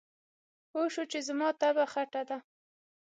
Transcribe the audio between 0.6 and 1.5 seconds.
پوی شو چې زما